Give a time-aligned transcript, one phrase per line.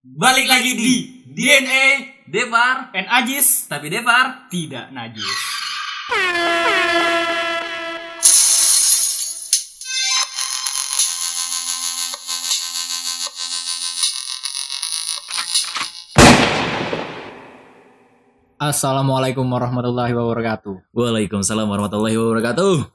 [0.00, 0.92] Balik lagi di
[1.28, 2.88] DNA Devar.
[2.96, 3.68] And Ajis.
[3.68, 4.48] Tapi Devar.
[4.48, 5.28] Tidak najis.
[18.56, 20.96] Assalamualaikum warahmatullahi wabarakatuh.
[20.96, 22.88] Waalaikumsalam warahmatullahi wabarakatuh.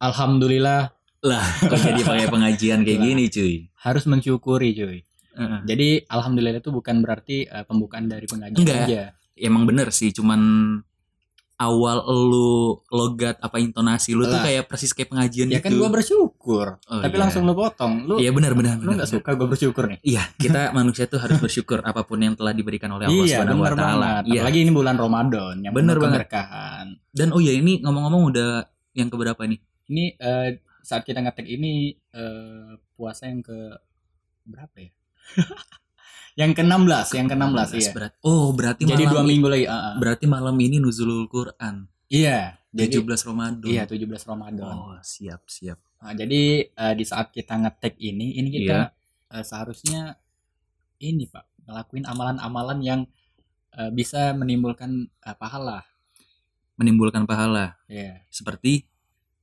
[0.00, 0.88] Alhamdulillah.
[1.20, 3.68] Lah kok jadi pakai pengajian kayak gini cuy?
[3.76, 5.05] Harus mensyukuri cuy.
[5.36, 5.60] Heeh.
[5.64, 8.86] Jadi alhamdulillah itu bukan berarti eh, pembukaan dari pengajian Enggak.
[8.88, 9.04] aja.
[9.36, 10.40] emang bener sih cuman
[11.56, 12.48] awal lu
[12.88, 16.66] logat apa intonasi lu tuh kayak persis kayak pengajian Ya gitu kan gua bersyukur.
[16.84, 17.20] Oh, Tapi iya.
[17.20, 18.04] langsung lu potong.
[18.04, 19.16] Lu iya benar benar lu benar, nggak benar.
[19.20, 20.00] suka gua bersyukur nih.
[20.02, 23.60] Iya, kita manusia tuh harus bersyukur apa pun yang telah diberikan oleh Allah Iya, Subhanahu
[23.60, 24.10] wa taala.
[24.24, 24.40] Iya.
[24.40, 26.18] Apalagi ini bulan Ramadan yang Bener penuh banget.
[26.24, 26.86] keberkahan.
[27.10, 28.50] Dan oh ya ini ngomong-ngomong udah
[28.92, 29.60] yang keberapa nih?
[29.88, 30.48] Ini eh,
[30.80, 33.56] saat kita ngetek ini eh, puasa yang ke
[34.44, 34.92] berapa ya?
[36.40, 37.90] yang ke-16, yang ke-16 ya.
[37.96, 38.12] Berat.
[38.20, 39.64] Oh, berarti Jadi malam dua minggu lagi.
[39.66, 39.94] ah, ah.
[39.96, 41.88] Berarti malam ini nuzulul Quran.
[42.06, 43.66] Iya, jadi 17 Ramadan.
[43.66, 44.74] iya 17 Ramadan.
[44.76, 45.80] Oh, siap, siap.
[45.96, 49.34] Nah, jadi eh, di saat kita ngetek ini, ini kita Iya.
[49.34, 50.14] eh, seharusnya
[50.98, 53.00] ini Pak, ngelakuin amalan-amalan yang
[53.74, 55.82] eh, bisa menimbulkan eh, pahala.
[56.76, 57.80] Menimbulkan pahala.
[57.88, 58.84] Ya, Seperti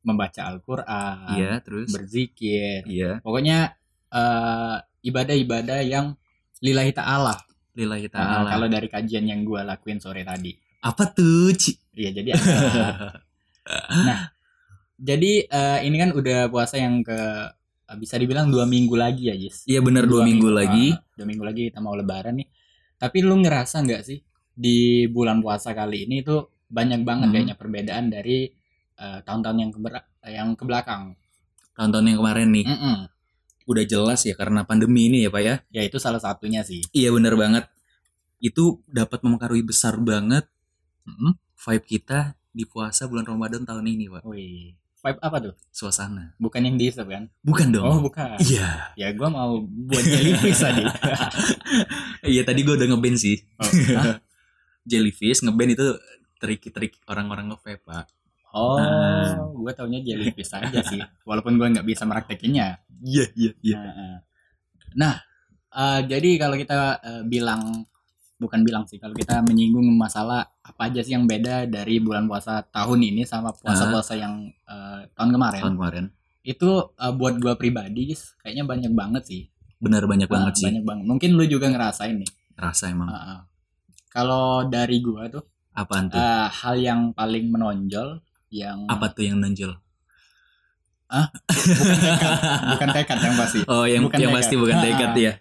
[0.06, 2.86] membaca Al-Qur'an, iya, terus berzikir.
[2.86, 3.74] iya, Pokoknya
[4.14, 6.16] eh, ibadah-ibadah yang
[6.60, 7.36] lillahi ta'ala.
[7.74, 8.50] lillahi Nah, taala.
[8.50, 10.54] kalau dari kajian yang gue lakuin sore tadi.
[10.80, 11.74] Apa tuh, Ci?
[11.94, 12.54] Iya, jadi ada.
[14.08, 14.20] nah,
[14.96, 17.18] jadi eh, ini kan udah puasa yang ke
[17.90, 19.66] eh, bisa dibilang dua minggu lagi ya, Jis.
[19.66, 20.94] Iya benar dua, minggu, lagi.
[20.94, 22.48] ah, dua minggu lagi kita mau lebaran nih.
[22.96, 24.20] Tapi lu ngerasa nggak sih
[24.54, 27.34] di bulan puasa kali ini tuh banyak banget Hmm.
[27.34, 28.48] kayaknya perbedaan dari
[28.94, 31.18] eh, tahun-tahun yang keber- yang ke belakang.
[31.74, 32.66] Tahun-tahun yang kemarin nih.
[32.70, 32.98] Mm-mm.
[33.64, 35.56] Udah jelas ya karena pandemi ini ya, Pak ya.
[35.72, 36.84] Ya itu salah satunya sih.
[36.92, 37.66] Iya benar banget.
[38.44, 40.48] Itu dapat mempengaruhi besar banget
[41.08, 44.22] mm, vibe kita di puasa bulan Ramadan tahun ini, Pak.
[44.28, 45.54] Wih, vibe apa tuh?
[45.72, 46.36] Suasana.
[46.40, 47.28] Bukan yang diisep kan?
[47.44, 47.84] Bukan dong.
[47.84, 48.40] Oh, bukan.
[48.40, 48.96] Iya.
[48.96, 50.84] Ya gua mau buat jellyfish tadi.
[52.24, 53.36] Iya tadi gue udah ngeband sih.
[53.60, 53.68] Oh?
[54.90, 55.88] Jellyfish ngeband itu
[56.40, 58.08] trik-trik orang-orang nge Pak.
[58.54, 59.34] Oh Ah.
[59.52, 61.02] gua taunya jellyfish aja sih.
[61.24, 62.80] Walaupun gua nggak bisa meraktekinnya.
[63.02, 63.76] Iya, iya, iya.
[63.76, 64.18] Nah, eh.
[64.94, 65.16] Nah,
[65.72, 67.84] eh, jadi kalau kita eh, bilang
[68.36, 72.60] bukan bilang sih, kalau kita menyinggung masalah apa aja sih yang beda dari bulan puasa
[72.62, 76.06] tahun ini sama puasa-puasa yang eh, tahun kemarin, Tahun kemarin.
[76.44, 79.42] itu eh, buat gua pribadi, kayaknya banyak banget sih.
[79.80, 80.66] Benar banyak Ah, banget sih.
[80.68, 81.06] Banyak banget.
[81.06, 82.30] Mungkin lu juga ngerasain nih.
[82.54, 83.08] Rasa emang.
[83.08, 83.48] Ah.
[84.08, 85.42] Kalau dari gua tuh
[85.74, 86.16] Apaan tuh?
[86.16, 88.22] eh, hal yang paling menonjol
[88.54, 89.74] yang Apa tuh yang nonjol?
[92.74, 93.60] bukan tekad yang pasti.
[93.66, 94.40] Oh, yang Bukan yang tekad.
[94.42, 95.18] pasti bukan Ah, tekad ah.
[95.20, 95.34] ya.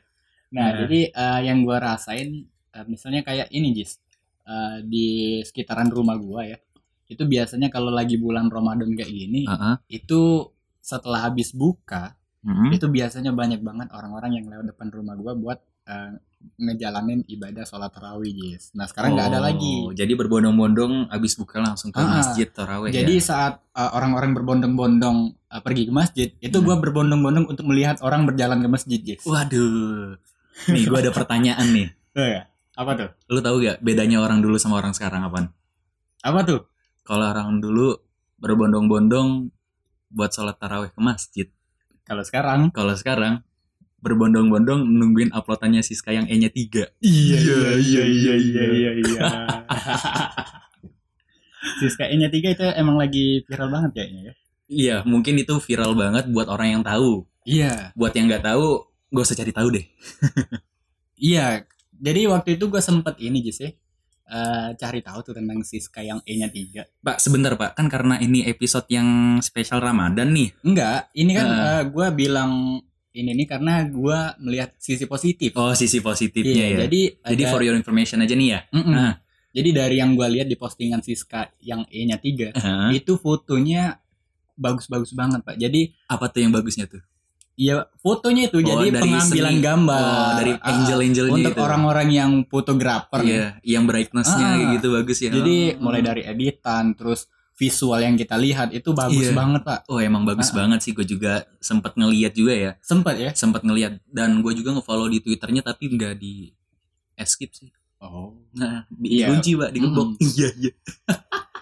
[0.52, 0.70] Nah, Nah.
[0.84, 4.00] jadi eh, yang gua rasain eh, misalnya kayak ini, Jis.
[4.42, 5.06] Eh, di
[5.40, 6.58] sekitaran rumah gua ya.
[7.06, 9.74] Itu biasanya kalau lagi bulan Ramadan kayak gini, Heeh.
[9.92, 12.74] itu setelah habis buka, Mm-mm.
[12.74, 16.12] itu biasanya banyak banget orang-orang yang lewat depan rumah gua buat eh,
[16.56, 18.70] ngejalanin ibadah sholat tarawih, Jis.
[18.72, 19.74] Nah, sekarang nggak ada Oh, lagi.
[19.92, 23.24] Jadi berbondong-bondong abis buka langsung ke Ah, masjid tarawih Jadi ya.
[23.24, 26.64] saat uh, orang-orang berbondong-bondong uh, pergi ke masjid, itu Hmm.
[26.64, 29.22] gua berbondong-bondong untuk melihat orang berjalan ke masjid, Jis.
[29.22, 30.18] Waduh.
[30.68, 31.88] Nih gua ada pertanyaan nih.
[32.14, 32.42] Oh, ya.
[32.72, 33.08] Apa tuh?
[33.28, 35.52] Lu tahu gak bedanya orang dulu sama orang sekarang apaan?
[36.20, 36.60] Apa tuh?
[37.02, 37.98] Kalau orang dulu
[38.38, 39.48] berbondong-bondong
[40.08, 41.46] buat sholat tarawih ke masjid.
[42.02, 43.40] Kalau sekarang Kalau sekarang
[44.02, 46.98] berbondong-bondong nungguin uploadannya Siska yang E-nya 3.
[47.00, 49.22] Iya iya iya iya iya iya iya.
[51.78, 54.32] Siska E-nya 3 itu emang lagi viral banget kayaknya ya.
[54.72, 57.28] Iya, mungkin itu viral banget buat orang yang tahu.
[57.44, 57.92] Iya.
[57.94, 59.86] Buat yang nggak tahu, gak usah cari tahu deh.
[61.22, 61.62] Iya.
[62.02, 63.70] Jadi waktu itu gue sempet ini Jis ya.
[64.26, 66.82] eh, cari tahu tuh tentang Siska yang E-nya 3.
[66.98, 70.50] Pak, sebentar Pak, kan karena ini episode yang spesial Ramadan nih.
[70.66, 71.80] Enggak, ini kan Heeh.
[71.94, 75.52] gue bilang ini nih karena gue melihat sisi positif.
[75.52, 76.78] Oh, sisi positifnya Iya, ya.
[76.88, 78.60] jadi Jadi ada- for your information aja nih ya.
[78.70, 78.88] Mm-mm.
[78.90, 79.12] Nah.
[79.52, 82.88] Jadi dari yang gue lihat di postingan Siska yang E-nya 3, Hah?
[82.88, 84.00] itu fotonya
[84.54, 85.56] bagus-bagus banget, Pak.
[85.56, 87.04] Jadi Apa tuh yang bagusnya tuh?
[87.52, 89.60] ya fotonya itu Oh, jadi dari pengambilan seni.
[89.62, 91.60] gambar Oh, dari Ah, angel-angelnya untuk gitu.
[91.60, 93.20] orang-orang yang fotografer.
[93.22, 94.70] Iya, yang brightness-nya Ah.
[94.72, 95.28] gitu bagus ya.
[95.28, 95.84] Jadi Oh.
[95.84, 99.34] mulai dari editan terus visual yang kita lihat itu bagus Iya.
[99.34, 99.80] banget, Pak.
[99.86, 100.56] Oh, emang bagus Ah.
[100.58, 100.92] banget sih.
[100.92, 102.70] Gue juga sempat ngeliat juga ya.
[102.80, 103.30] Sempet ya?
[103.32, 106.50] Sempat ngeliat dan gue juga ngefollow di Twitternya tapi nggak di
[107.22, 107.70] skip sih.
[107.98, 108.34] Oh.
[108.52, 109.30] Nah, Iya.
[109.30, 110.06] dikunci pak, digembok.
[110.12, 110.26] Mm-mm.
[110.28, 110.72] Iya iya.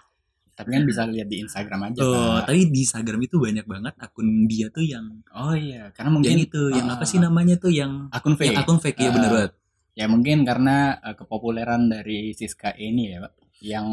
[0.52, 2.46] Tapi kan bisa lihat di Instagram aja, Oh, Pak.
[2.46, 6.44] tapi di Instagram itu banyak banget akun dia tuh yang Oh iya, karena mungkin yang
[6.44, 8.52] itu, yang ah, apa sih namanya tuh yang akun fake.
[8.52, 9.14] yang akun fake ya Ah.
[9.14, 9.52] bener banget.
[9.90, 13.88] ya mungkin karena eh, kepopuleran dari Siska ini ya pak yang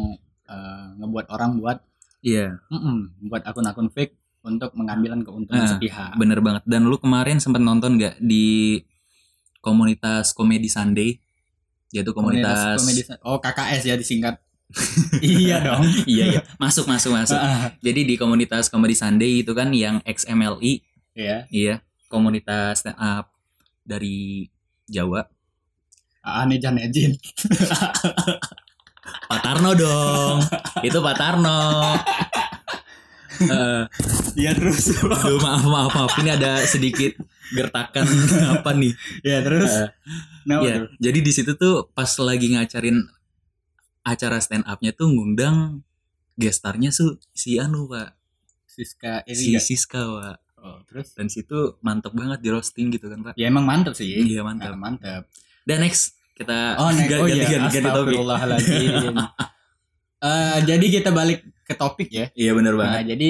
[0.47, 1.77] eh, ngebuat orang buat
[2.25, 6.63] Iya, mm-mm, buat akun-akun fake untuk mengambil keuntungan Nah, sepihak bener banget.
[6.65, 8.81] Dan lu kemarin sempat nonton gak di
[9.61, 11.21] komunitas komedi Sunday?
[11.93, 14.35] Yaitu komunitas, komedi oh KKS ya disingkat
[15.23, 17.39] iya dong iya iya masuk masuk masuk.
[17.79, 20.83] Jadi di komunitas komedi Sunday itu kan yang XMLI,
[21.15, 21.75] Iya, iya
[22.11, 23.31] komunitas stand up
[23.87, 24.51] dari
[24.91, 25.23] Jawa.
[26.27, 27.15] aneh jan Ejin.
[29.27, 30.37] Pak Tarno dong,
[30.81, 31.59] itu Pak Tarno.
[33.37, 33.83] Eh,
[34.35, 34.97] Iya terus.
[34.97, 37.13] aduh, maaf maaf maaf ini ada sedikit
[37.49, 38.05] gertakan
[38.51, 38.93] apa nih?
[39.21, 39.69] ya terus.
[39.69, 39.89] Eh,
[40.43, 43.03] Nah, Iya, jadi di situ tuh pas lagi ngacarin
[44.01, 45.83] acara stand up-nya tuh ngundang
[46.33, 48.15] gestarnya tuh si Anu Pak,
[48.65, 49.75] Siska ini si.
[49.75, 50.37] Siska Pak.
[50.57, 51.13] Oh, terus.
[51.13, 53.33] Dan situ mantep banget di roasting gitu kan Pak.
[53.35, 54.07] Ya emang mantep sih.
[54.09, 54.73] Iya Nah, mantap.
[54.73, 55.21] mantep.
[55.61, 58.17] Dan next kita Oh, ganti, Oh iya, ganti, ganti topik.
[60.17, 62.25] Eh, jadi kita balik ke topik ya.
[62.33, 63.13] Iya bener Nah, banget.
[63.13, 63.29] jadi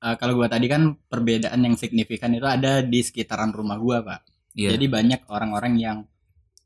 [0.00, 4.20] eh, kalau gua tadi kan perbedaan yang signifikan itu ada di sekitaran rumah gua, Pak.
[4.56, 4.72] Iya.
[4.72, 5.98] Jadi banyak orang-orang yang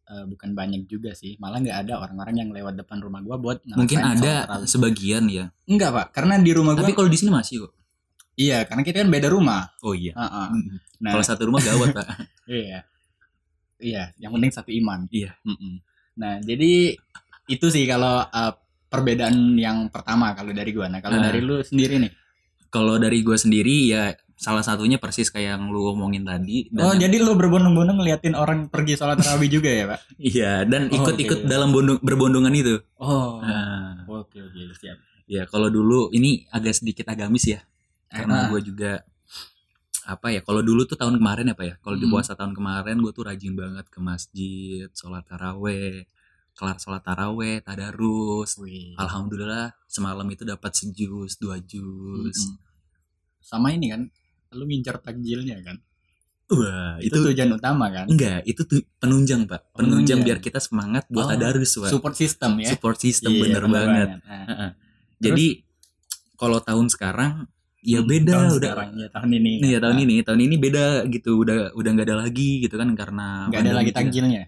[0.07, 3.59] eh, bukan banyak juga sih, malah nggak ada orang-orang yang lewat depan rumah gua buat
[3.67, 5.51] Mungkin ada sebagian ya.
[5.67, 6.07] Enggak, Pak.
[6.15, 7.73] Karena di rumah gua Tapi kalau di sini masih kok.
[8.39, 9.75] iya, karena kita kan beda rumah.
[9.83, 10.15] Oh iya.
[10.15, 10.47] Heeh.
[10.55, 10.69] Mm.
[11.03, 12.07] Nah, Kalau satu rumah gawat Pak.
[12.47, 12.87] iya.
[13.79, 15.07] Iya, yang penting satu iman.
[15.09, 15.39] Iya.
[15.43, 15.75] Mm-mm.
[16.17, 16.99] Nah, jadi
[17.47, 18.53] itu sih kalau eh,
[18.87, 20.87] perbedaan yang pertama kalau dari gua.
[20.87, 21.25] Nah, kalau Ah.
[21.25, 22.13] dari lu sendiri nih.
[22.69, 26.69] Kalau dari gue sendiri ya salah satunya persis kayak yang lu omongin tadi.
[26.69, 30.01] Dan Oh, jadi lu berbondong-bondong ngeliatin orang pergi sholat tarawih juga ya, Pak?
[30.31, 31.49] Iya, dan Oh, ikut-ikut oke.
[31.49, 32.77] dalam bondong, berbondongan itu.
[32.97, 33.41] Oh.
[33.41, 35.01] Nah, Oke, oke, siap.
[35.25, 37.61] ya kalau dulu ini agak sedikit agamis ya,
[38.07, 38.49] karena Ah.
[38.49, 39.01] gue juga
[40.09, 40.41] apa ya?
[40.41, 41.75] Kalau dulu tuh tahun kemarin apa ya?
[41.79, 42.13] Kalau di Hmm.
[42.17, 46.09] puasa tahun kemarin gue tuh rajin banget ke masjid, sholat taraweh,
[46.57, 48.57] kelar sholat taraweh, tadarus.
[48.57, 48.97] Wih.
[48.97, 52.49] Alhamdulillah semalam itu dapat sejus, dua jus.
[52.49, 52.57] Mm-mm.
[53.39, 54.09] Sama ini kan,
[54.51, 55.77] lu ngincar takjilnya kan?
[56.49, 58.09] Wah, Itu, itu, tujuan utama kan?
[58.09, 60.21] enggak, itu tuh penunjang pak, penunjang Penunjang.
[60.25, 61.93] biar kita semangat buat Oh, tadarus pak.
[61.93, 62.73] Support system ya.
[62.73, 64.09] Support system Iya, bener banget.
[64.25, 64.71] Nah, Heeh.
[65.21, 65.47] Jadi
[66.35, 67.45] kalau tahun sekarang
[67.81, 69.53] ya beda tahun udah sekarang, ya, tahun ini.
[69.63, 72.75] Nih ya tahun Nah, ini, tahun ini beda gitu, udah udah nggak ada lagi gitu
[72.75, 74.43] kan karena nggak ada lagi takjilnya.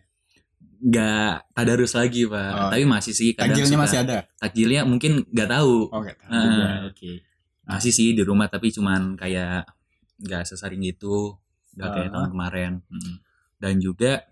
[0.80, 2.70] Nggak tadarus lagi pak, Oh.
[2.72, 4.16] tapi masih sih kadang Takjilnya suka- masih ada.
[4.36, 6.42] takjilnya mungkin nggak tahu, Oh, tahu Ah.
[6.42, 6.66] juga.
[6.88, 7.12] Oke.
[7.62, 9.62] masih sih di rumah tapi cuman kayak
[10.18, 11.38] nggak sesering itu,
[11.76, 12.12] nggak kayak Ah.
[12.12, 12.72] tahun kemarin.
[13.56, 14.26] Dan juga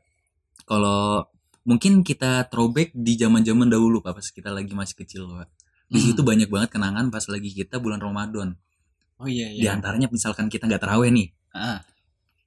[0.64, 1.22] kalau
[1.62, 5.46] mungkin kita throwback di zaman-zaman dahulu pak, pas kita lagi masih kecil pak.
[5.86, 6.06] Di Hmm.
[6.10, 8.56] situ banyak banget kenangan pas lagi kita bulan Ramadan.
[9.18, 9.74] Oh iya Di iya.
[9.74, 11.82] antaranya misalkan kita nggak terawih nih, Ah.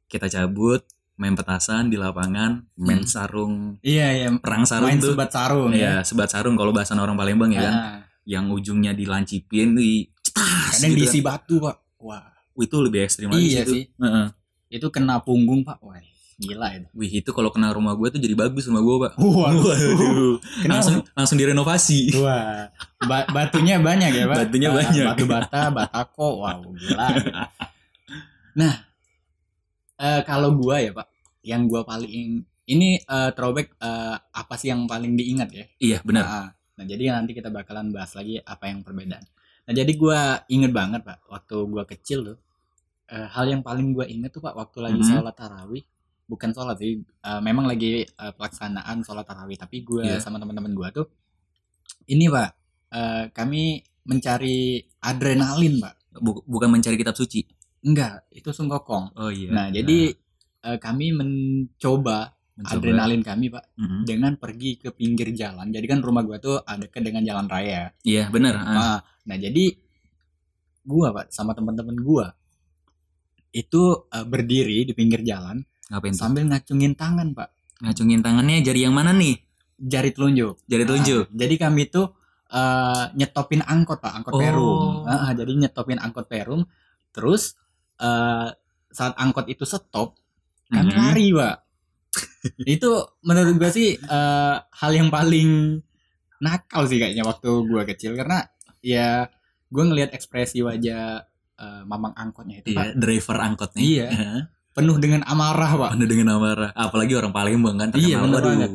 [0.08, 0.84] kita cabut
[1.16, 3.06] main petasan di lapangan main Hmm.
[3.06, 4.28] sarung Iya iya.
[4.36, 7.76] perang sarung Main tuh sebat sarung ya sebat sarung kalau bahasan orang Palembang ya kan
[8.24, 11.26] yang ujungnya dilancipin di cetas Kadang gitu diisi kan.
[11.28, 11.76] batu, Pak.
[12.00, 12.26] Wah.
[12.54, 13.72] Itu lebih ekstrim lagi Iya itu.
[13.72, 13.84] sih.
[13.92, 14.28] Heeh.
[14.72, 15.78] Itu kena punggung, Pak.
[15.80, 16.00] Wah,
[16.42, 16.88] gila itu.
[16.92, 19.54] Wih itu kalau kena rumah gue tuh jadi bagus rumah gue pak Wah.
[19.54, 20.42] Waduh.
[20.66, 22.68] Langsung langsung direnovasi Wah,
[23.00, 24.38] ba- batunya banyak ya, Pak?
[24.50, 25.06] Batunya Ah, banyak.
[25.14, 27.08] Batu bata, batako, wow, gila.
[28.52, 28.74] Nah,
[29.98, 31.08] eh, kalau gua ya, Pak,
[31.42, 35.66] yang gua paling ini eh, throwback eh, apa sih yang paling diingat ya?
[35.78, 39.24] iya benar Nah, nah, jadi nanti kita bakalan bahas lagi apa yang perbedaan.
[39.62, 42.38] Nah, jadi gua inget banget, Pak, waktu gua kecil tuh
[43.08, 45.10] eh, hal yang paling gua inget tuh, Pak, waktu lagi Mhm.
[45.12, 45.84] sholat tarawih,
[46.26, 50.18] bukan sholat sih, eh, memang lagi eh, pelaksanaan sholat tarawih, tapi gua Iya.
[50.18, 51.08] sama teman-teman gua tuh
[52.06, 52.50] ini, Pak,
[52.90, 55.94] eh, kami mencari adrenalin, Pak.
[56.18, 57.46] Bu- bukan mencari kitab suci
[57.82, 59.16] Enggak, itu sungkokong.
[59.16, 60.14] oh iya Nah, jadi
[60.62, 62.70] eh, kami mencoba, Mencoba.
[62.78, 64.02] adrenalin kami, Pak, Mhm.
[64.06, 65.68] dengan pergi ke pinggir jalan.
[65.68, 67.90] Jadi kan rumah gua tuh ada dekat dengan jalan raya.
[68.04, 68.66] iya benar ah.
[68.70, 69.74] Nah, nah jadi
[70.82, 72.34] gua pak sama teman-teman gua
[73.52, 75.60] itu eh, berdiri di pinggir jalan
[75.92, 79.36] ngapain tuh sambil ngacungin tangan pak ngacungin tangannya jari yang mana nih
[79.76, 80.62] jari telunjuk.
[80.66, 82.08] jari telunjuk Ah, jadi kami tuh
[82.48, 84.38] eh, nyetopin angkot pak angkot Oh.
[84.38, 84.94] perum.
[85.04, 86.64] Ah, ah, jadi nyetopin angkot perum.
[87.10, 87.58] Terus
[87.98, 88.50] eh,
[88.88, 90.16] saat angkot itu stop
[90.68, 90.98] kami Mhm.
[90.98, 91.56] lari pak.
[92.68, 92.90] itu
[93.22, 95.80] menurut gua sih eh, hal yang paling
[96.38, 98.46] nakal sih kayaknya waktu gua kecil karena
[98.80, 99.30] ya
[99.68, 101.24] gua ngelihat ekspresi wajah
[101.56, 104.08] eh, mamang angkotnya itu iya pak driver angkotnya Iya.
[104.72, 105.90] Penuh dengan amarah pak.
[105.94, 108.72] penuh dengan amarah apalagi orang Palembang kan Iya, bener banget.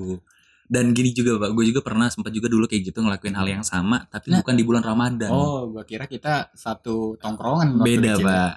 [0.66, 3.62] dan gini juga pak gue juga pernah sempat juga dulu kayak gitu ngelakuin hal yang
[3.62, 4.42] sama tapi Nah.
[4.42, 8.52] bukan di bulan Ramadan Oh, gua kira kita satu tongkrongan beda pak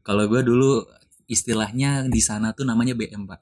[0.00, 0.84] kalau gue dulu
[1.26, 3.40] istilahnya di sana tuh namanya BM pak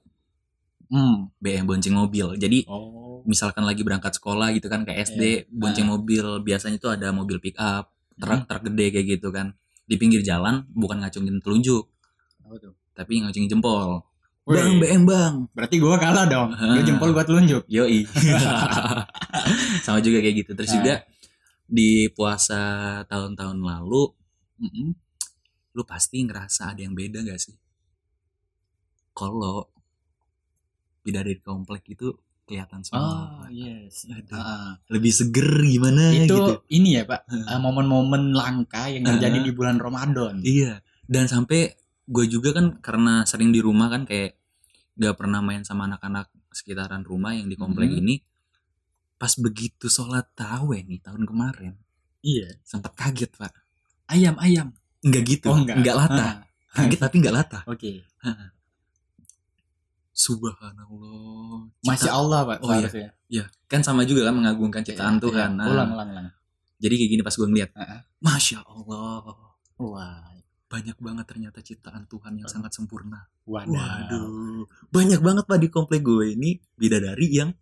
[0.87, 1.32] Hmm.
[1.38, 2.37] BM bonceng mobil.
[2.37, 3.25] Jadi Oh.
[3.25, 5.49] misalkan lagi berangkat sekolah gitu kan kayak SD Iya.
[5.50, 5.97] bonceng Nah.
[5.97, 8.47] mobil biasanya itu ada mobil pick up truk Hmm.
[8.47, 11.88] truk gede kayak gitu kan di pinggir jalan bukan ngacungin telunjuk
[12.54, 12.76] tuh?
[12.92, 14.04] Tapi ngacungin jempol
[14.42, 14.58] Wih.
[14.58, 16.50] bang BM bang Berarti gua kalah dong.
[16.50, 16.82] Gua Ah.
[16.82, 17.62] jempol gua telunjuk.
[17.66, 18.02] yoi
[19.84, 20.76] sama juga kayak gitu terus Ah.
[20.76, 20.94] juga
[21.64, 22.61] di puasa
[23.04, 24.12] tahun-tahun lalu
[24.58, 24.88] Mm-mm.
[25.72, 27.56] lu pasti ngerasa ada yang beda gak sih
[29.12, 29.68] kalau
[31.02, 34.04] bidadari komplek itu kelihatan Oh, semua yes.
[34.06, 34.34] Aduh.
[34.34, 34.75] Ah.
[34.88, 37.20] lebih seger gimana itu gitu ini ya, Pak.
[37.25, 39.44] eh, momen-momen langka yang terjadi Ah.
[39.44, 40.42] di bulan Ramadan.
[40.42, 41.72] Iya, dan sampai
[42.04, 44.35] gue juga kan karena sering di rumah kan kayak
[44.94, 47.99] gak pernah main sama anak-anak sekitaran rumah yang di komplek Mhm.
[47.99, 48.14] ini.
[49.16, 51.78] Pas begitu sholat taraweh nih tahun kemarin,
[52.21, 52.59] Iya.
[52.62, 53.54] sempat kaget pak.
[54.11, 54.75] Ayam, ayam.
[55.00, 55.78] Enggak gitu, Oh, enggak.
[55.78, 56.26] enggak lata.
[56.26, 56.35] Ah.
[56.75, 57.61] Kaget tapi enggak lata.
[57.66, 58.02] Oke.
[60.12, 61.73] Subhanallah.
[61.82, 62.59] Masya Cipta- Allah, Pak.
[62.61, 63.11] Oh, iya.
[63.32, 65.50] Ya, kan sama juga kan mengagungkan ciptaan Iya, Tuhan.
[65.56, 66.26] Nah, Ulang, ulang, ulang.
[66.76, 68.00] Jadi kayak gini pas gue ngeliat, Ah, ah.
[68.21, 69.25] Masya Allah.
[69.78, 70.28] Wah.
[70.73, 73.29] Banyak banget ternyata ciptaan Tuhan yang sangat sempurna.
[73.45, 73.76] Waduh.
[73.76, 77.52] Waduh, banyak banget pak di komplek gue ini bidadari yang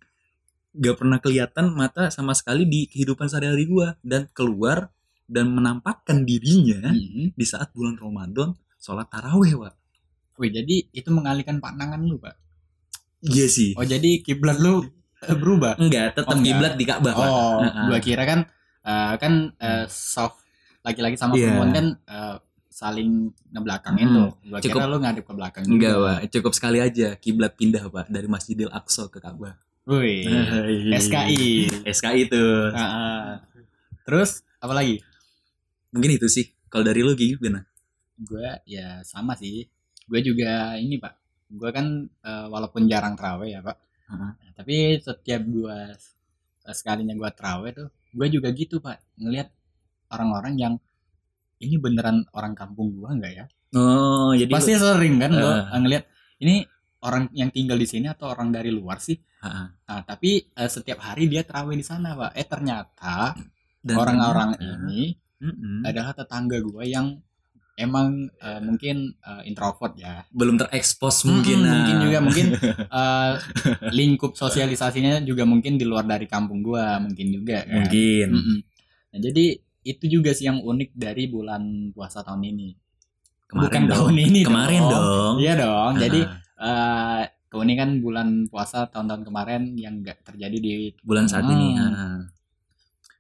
[0.71, 4.95] gak pernah kelihatan mata sama sekali di kehidupan sehari-hari gue dan keluar
[5.27, 7.35] dan menampakkan dirinya Mhm.
[7.35, 9.75] di saat bulan Ramadan sholat taraweh pak.
[10.39, 12.33] Wih, jadi itu mengalihkan pandangan lu, Pak.
[13.21, 13.77] Iya sih.
[13.77, 14.89] Oh, jadi kiblat lu
[15.21, 15.77] eh, berubah.
[15.77, 17.13] Enggak, tetap Oh, kiblat di Ka'bah.
[17.13, 18.49] Oh, Nah, gua kira kan
[18.81, 20.41] eh, kan eh, soft
[20.81, 21.53] laki-laki sama Iya.
[21.53, 22.37] perempuan kan eh,
[22.71, 24.31] saling ngebelakangin Hmm, tuh.
[24.47, 24.79] Gua cukup.
[24.79, 28.71] kira lu ngadep ke belakang Enggak pak, cukup sekali aja kiblat pindah pak dari Masjidil
[28.71, 29.59] Aqsa ke Ka'bah.
[29.85, 30.23] Wih.
[31.03, 31.67] SKI.
[31.85, 32.71] SKI tuh.
[32.71, 33.25] Ah, ah.
[34.07, 35.03] Terus apa lagi?
[35.91, 36.47] Mungkin itu sih.
[36.71, 37.67] Kalau dari lu gimana?
[38.17, 39.67] Gue ya sama sih.
[40.07, 41.19] Gue juga ini pak.
[41.51, 43.77] Gue kan eh, walaupun jarang terawih ya pak.
[44.07, 44.31] Heeh.
[44.31, 45.79] Nah, tapi setiap gue
[46.71, 49.03] sekalinya gue terawih tuh, gue juga gitu pak.
[49.19, 49.51] Ngelihat
[50.11, 50.75] orang-orang yang
[51.61, 53.45] ini beneran orang kampung gua nggak ya?
[53.71, 55.79] Oh, jadi Pasti sering kan lo Eh.
[55.79, 56.05] ngelihat
[56.41, 56.65] ini
[57.01, 59.15] orang yang tinggal di sini atau orang dari luar sih.
[59.41, 59.67] Heeh.
[59.87, 62.33] Nah, tapi eh, setiap hari dia terawih di sana, Pak.
[62.35, 63.33] Eh ternyata
[63.87, 65.87] orang-orang ini Mm-mm.
[65.87, 67.17] adalah tetangga gua yang
[67.75, 70.21] emang eh, mungkin eh, introvert ya.
[70.29, 71.73] belum terekspos mungkin Mm-mm, nah.
[71.81, 72.47] mungkin juga mungkin
[73.01, 73.33] eh,
[73.91, 77.73] lingkup sosialisasinya juga mungkin di luar dari kampung gua mungkin juga kan.
[77.81, 78.59] mungkin Mm-mm.
[79.11, 79.47] Nah, jadi
[79.83, 82.69] itu juga sih yang unik dari bulan puasa tahun ini.
[83.47, 83.95] kemarin Bukan dong.
[83.99, 84.93] tahun ini kemarin dong.
[85.03, 85.93] dong Iya dong.
[85.99, 90.73] Jadi Ah, eh keunikan bulan puasa tahun-tahun kemarin yang nggak terjadi di
[91.03, 91.91] bulan saat ini Hmm.
[91.91, 92.21] ah.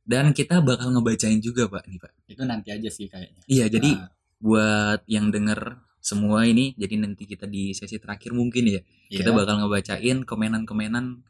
[0.06, 3.42] dan kita bakal ngebacain juga pak nih pak itu nanti aja sih kayaknya.
[3.46, 4.06] iya jadi Nah,
[4.38, 9.36] buat yang denger semua ini jadi nanti kita di sesi terakhir mungkin ya kita iya.
[9.36, 11.26] bakal ngebacain komenan-komenan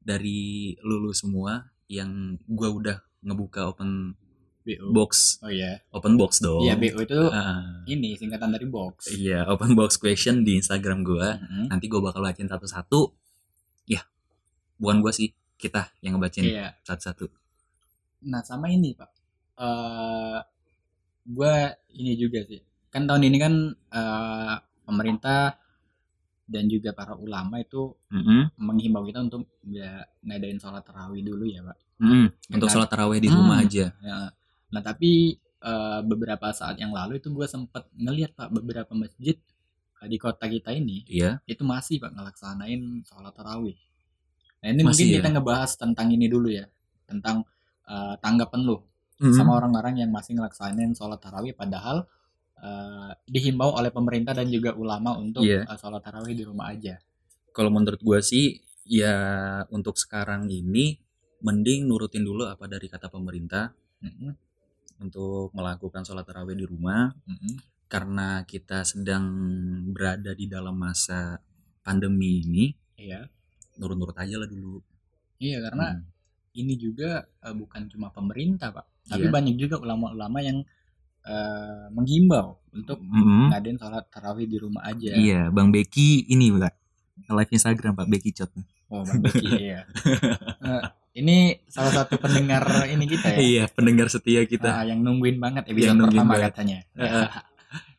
[0.00, 4.16] dari lulu semua yang gua udah ngebuka open
[4.68, 4.92] BO.
[4.92, 5.80] box Oh iya.
[5.88, 9.08] open box dong Iya BO itu Ah, ini singkatan dari box.
[9.10, 11.64] iya open box question di Instagram gua Mhm.
[11.68, 13.16] nanti gue bakal bacain satu-satu
[13.86, 14.04] ya
[14.76, 16.76] bukan gue sih kita yang ngebacain Iya.
[16.82, 17.26] satu-satu
[18.20, 19.08] Nah sama ini pak.
[19.56, 20.38] eh
[21.24, 21.54] gue
[21.92, 22.58] ini juga sih.
[22.88, 23.54] Kan tahun ini kan
[23.88, 25.58] eh pemerintah
[26.44, 28.56] dan juga para ulama itu Mm-mm.
[28.56, 31.76] menghimbau kita untuk nggak ngadain sholat tarawih dulu ya pak.
[31.98, 32.26] Mm-mm.
[32.50, 33.36] untuk sholat taraweh di Hmm.
[33.36, 34.30] rumah aja Ya.
[34.68, 39.36] Nah tapi eh, beberapa saat yang lalu itu gue sempet ngelihat pak beberapa masjid
[39.98, 43.76] eh, di kota kita ini iya itu masih pak ngelaksanain sholat tarawih.
[44.58, 45.14] Nah ini Masih mungkin ya?
[45.18, 46.66] kita ngebahas tentang ini dulu ya
[47.04, 47.46] tentang
[47.84, 48.76] eh, tanggapan lu
[49.18, 49.34] Mm-mm.
[49.34, 52.06] sama orang-orang yang masih ngelaksanain sholat tarawih padahal
[52.58, 55.62] eh, dihimbau oleh pemerintah dan juga ulama untuk Iya.
[55.64, 56.98] eh, sholat tarawih di rumah aja.
[57.50, 59.14] kalau menurut gue sih ya
[59.68, 60.94] untuk sekarang ini
[61.38, 64.30] mending nurutin dulu apa dari kata pemerintah Mm-mm,
[64.98, 67.54] untuk melakukan sholat taraweh di rumah mm-mm.
[67.86, 69.24] karena kita sedang
[69.88, 71.38] berada di dalam masa
[71.80, 72.64] pandemi ini
[72.94, 73.30] Iya,
[73.76, 74.82] nurut-nurut aja lah dulu
[75.38, 76.02] iya karena Hmm.
[76.52, 79.32] ini juga eh, bukan cuma pemerintah pak, tapi Iya.
[79.32, 80.58] banyak juga ulama-ulama yang
[81.20, 83.50] eh, menghimbau untuk Mm-mm.
[83.50, 85.12] ngadain sholat tarawih di rumah aja.
[85.12, 86.74] iya bang Becky ini pak
[87.28, 88.50] live Instagram pak Becky Cot
[88.88, 89.84] Oh bang Becky iya.
[90.68, 90.82] Eh,
[91.18, 93.38] ini salah satu pendengar ini kita ya.
[93.38, 96.50] iya pendengar setia kita Ah, yang nungguin banget episode Yang nungguin pertama banget.
[96.52, 96.78] katanya.
[97.00, 97.26] Heeh.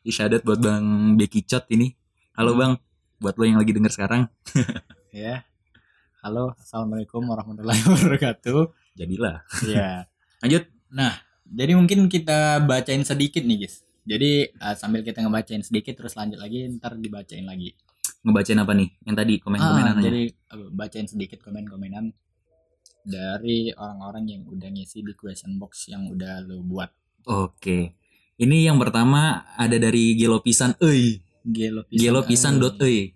[0.02, 0.84] Isyadat buat Bang
[1.14, 1.92] Becky Cot ini.
[2.32, 2.58] Halo Hmm.
[2.58, 2.72] Bang,
[3.18, 4.22] buat lo yang lagi denger sekarang.
[5.12, 5.44] ya.
[6.20, 8.72] Halo, assalamualaikum warahmatullahi wabarakatuh.
[8.94, 9.44] Jadilah.
[9.62, 10.08] Ya.
[10.40, 10.64] Lanjut.
[10.90, 13.84] Nah, jadi mungkin kita bacain sedikit nih guys.
[14.02, 17.76] Jadi eh, sambil kita ngebacain sedikit terus lanjut lagi ntar dibacain lagi.
[18.20, 18.88] ngebacain apa nih?
[19.02, 20.02] Yang tadi Ah, komen-komenannya.
[20.02, 22.12] jadi eh, bacain sedikit komen-komenan
[23.02, 26.90] dari orang-orang yang udah ngisi di question box yang udah lo buat.
[27.24, 27.94] Oke.
[28.36, 31.20] Ini yang pertama ada dari Gelopisan euy.
[31.40, 33.12] Gelo Gelopisan dot euy.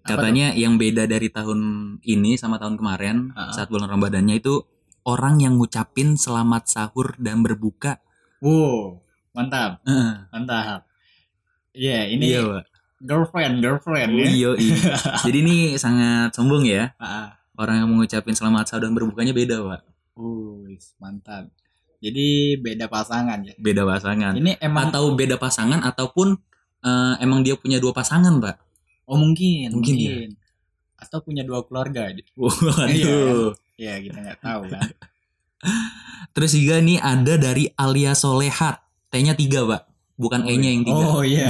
[0.00, 1.60] Katanya yang beda dari tahun
[2.00, 3.50] ini sama tahun kemarin Ah.
[3.50, 4.62] saat bulan Ramadannya itu
[5.02, 7.98] orang yang ngucapin selamat sahur dan berbuka.
[8.36, 8.46] tuh?
[8.46, 8.80] Wow,
[9.32, 10.28] mantap, Heeh.
[10.30, 10.84] mantap.
[11.72, 12.64] Iya, ini Iya, Pak.
[13.00, 14.26] girlfriend, girlfriend ya.
[14.28, 14.76] Iya, iya.
[15.24, 16.92] Jadi ini sangat sombong ya.
[16.96, 17.28] Ah, ah.
[17.56, 19.80] Orang yang mengucapin selamat sahur dan berbukanya beda, Pak.
[20.16, 21.48] Wih, mantap.
[21.98, 23.56] Jadi beda pasangan ya.
[23.56, 24.36] Beda pasangan.
[24.36, 26.36] Ini emang Atau beda pasangan ataupun
[26.84, 28.56] eh, emang dia punya dua pasangan, Pak.
[29.06, 30.28] oh mungkin, Mungkin mungkin.
[30.34, 31.00] ya.
[31.00, 32.12] Atau punya dua keluarga.
[32.36, 33.56] Waduh.
[33.76, 34.82] Ya, kita nggak tahu kan.
[36.36, 38.84] Terus juga nih ada dari Alia Solehat.
[39.08, 39.82] T-nya tiga, Pak.
[40.16, 41.04] Bukan E-nya yang tiga.
[41.06, 41.48] Oh iya.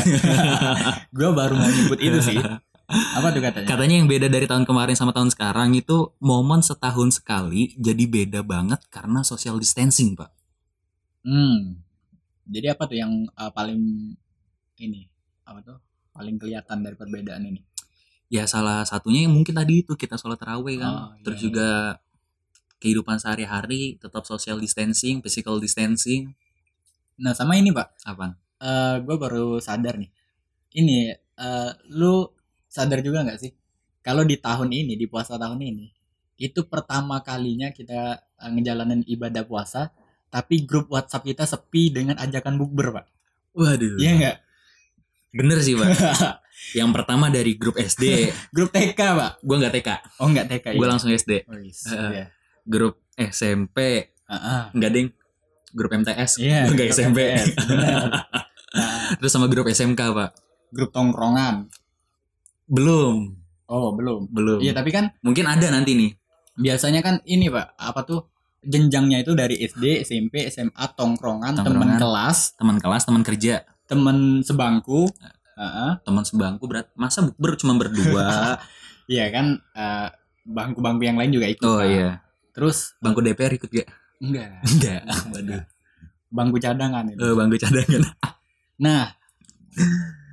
[1.17, 2.39] Gua baru mau nyebut itu sih.
[2.87, 3.67] Apa tuh katanya?
[3.67, 8.41] Katanya yang beda dari tahun kemarin sama tahun sekarang itu momen setahun sekali jadi beda
[8.47, 10.31] banget karena social distancing, Pak.
[11.27, 11.83] Hmm.
[12.47, 14.15] Jadi apa tuh yang uh, paling
[14.79, 15.03] ini?
[15.43, 15.79] Apa tuh?
[16.15, 17.61] Paling kelihatan dari perbedaan ini.
[18.31, 20.93] Ya salah satunya yang mungkin tadi itu kita sholat tarawih kan.
[20.95, 21.45] Oh, iya, Terus iya.
[21.51, 21.69] juga
[22.79, 26.39] kehidupan sehari-hari tetap social distancing, physical distancing.
[27.19, 27.99] Nah, sama ini, Pak.
[28.07, 28.39] Apa?
[28.63, 30.11] Eh gue baru sadar nih.
[30.79, 32.36] Ini eh lu
[32.77, 33.53] sadar juga nggak sih?
[34.05, 35.89] Kalau di tahun ini, di puasa tahun ini,
[36.37, 39.91] itu pertama kalinya kita eh, ngejalanin ibadah puasa,
[40.29, 43.07] tapi grup WhatsApp kita sepi dengan ajakan bukber, Pak.
[43.57, 43.97] Waduh.
[43.97, 44.37] Iya nggak?
[45.33, 45.89] Bener sih, Pak.
[46.79, 48.29] yang pertama dari grup SD.
[48.57, 49.33] grup TK, Pak.
[49.41, 49.89] Gua nggak TK.
[50.21, 50.91] Oh, nggak TK Gue ya?
[50.93, 51.33] langsung SD.
[51.49, 51.89] Oh, yes.
[51.89, 52.27] Eh, Iya.
[52.63, 53.79] Grup SMP.
[54.27, 54.63] Heeh.
[54.75, 55.09] Enggak, Ding.
[55.71, 56.41] Grup MTS.
[56.41, 57.19] Iya, Enggak grup SMP.
[57.27, 57.49] MTS.
[57.71, 58.05] Nah,
[59.19, 60.31] Terus sama grup SMK, Pak.
[60.69, 61.71] grup tongkrongan.
[62.67, 63.35] Belum.
[63.67, 64.29] Oh, belum.
[64.29, 64.59] Belum.
[64.59, 66.11] Iya, tapi kan Mungkin ada nanti nih.
[66.55, 68.21] biasanya kan ini, Pak, apa tuh
[68.61, 71.99] jenjangnya itu dari SD, SMP, SMA, tongkrongan, teman Tongkrongan.
[71.99, 73.55] kelas, Teman kelas, teman kerja.
[73.85, 75.07] teman sebangku.
[75.57, 75.91] Heeh.
[76.05, 78.61] teman sebangku berat masa bukber cuma berdua
[79.09, 80.09] Iya kan eh,
[80.45, 81.65] bangku-bangku yang lain juga ikut.
[81.65, 81.87] oh Pak.
[81.87, 82.21] iya
[82.53, 84.53] Terus bangku DPR ikut gak enggak.
[84.69, 85.01] enggak
[85.31, 85.63] Waduh.
[86.29, 87.17] Bangku cadangan itu.
[87.19, 88.05] Eh, bangku cadangan
[88.77, 89.09] Nah,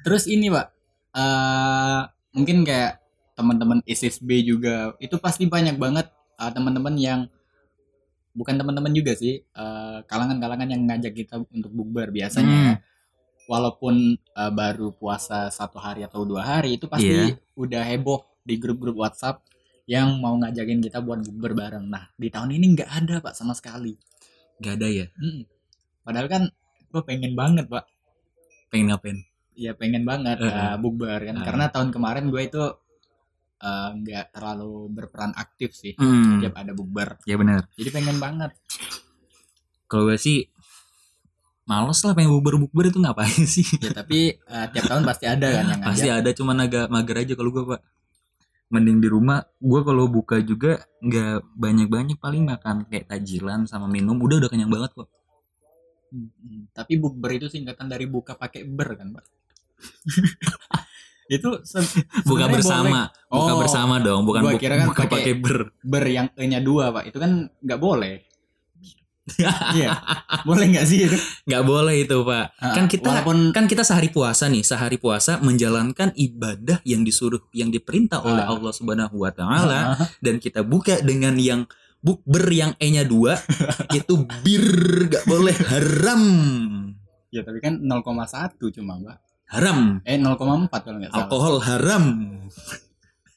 [0.02, 0.76] terus ini pak,
[1.14, 2.02] eh
[2.34, 3.00] mungkin kayak
[3.34, 7.20] teman-teman SSB juga itu pasti banyak banget eh, teman-teman yang
[8.34, 12.18] bukan teman-teman juga sih, eh, kalangan-kalangan yang ngajak kita untuk bukber Hmm.
[12.18, 12.62] biasanya.
[13.46, 17.38] Walaupun eh, baru puasa satu hari atau dua hari itu pasti Iya.
[17.54, 19.44] udah heboh di grup-grup WhatsApp
[19.86, 21.86] yang mau ngajakin kita buat bukber bareng.
[21.86, 23.94] Nah di tahun ini nggak ada pak sama sekali.
[24.54, 25.44] nggak ada ya Mm.
[26.06, 26.44] Padahal kan
[26.88, 27.84] gue pengen banget pak
[28.72, 29.18] pengen ngapain
[29.54, 31.36] Iya pengen banget Eh, uh, bukber kan.
[31.38, 31.46] Eh.
[31.46, 32.64] karena tahun kemarin gue itu
[33.62, 35.94] uh, nggak terlalu berperan aktif sih.
[35.96, 38.52] Hmm, tiap ada bukber ya benar jadi pengen banget.
[39.86, 40.50] Kalau gue sih
[41.64, 43.64] males lah pengen bukber bukber itu ngapain sih?
[43.80, 46.20] Ya tapi uh, tiap tahun pasti ada kan yang pasti ngajak.
[46.26, 47.82] ada cuman agak mager aja kalau gue pak.
[48.74, 53.86] Mending di rumah gue kalau buka juga nggak banyak banyak paling makan kayak tajilan sama
[53.86, 55.10] minum udah udah kenyang banget kok
[56.14, 59.26] Hmm, tapi bukber itu singkatan dari buka pakai ber kan pak
[61.28, 61.50] itu
[62.30, 63.10] buka bersama.
[63.10, 63.32] boleh.
[63.32, 65.72] buka Oh, bersama dong bukan gua bu- kira kan buka pakai- ber.
[65.80, 67.04] ber yang e nya dua pak.
[67.08, 68.16] Itu kan nggak boleh.
[69.74, 70.04] Iya.
[70.44, 71.16] Boleh nggak sih itu?
[71.46, 72.52] Nggak boleh itu pak.
[72.54, 74.62] Ah, kan kita walaupun kan kita sehari puasa nih.
[74.62, 78.52] Sehari puasa menjalankan ibadah yang disuruh yang diperintah oleh Ah.
[78.52, 79.80] Allah Subhanahu Wa Taala.
[79.96, 81.64] Ah, dan kita buka dengan yang
[81.98, 83.40] bukber yang e nya dua
[83.96, 84.12] itu
[84.44, 84.68] bir
[85.08, 86.24] gak boleh haram.
[87.32, 88.04] Ya tapi kan 0,1
[88.76, 89.18] cuma pak
[89.54, 90.36] haram eh 0,4
[90.74, 92.04] kalau nggak salah alkohol haram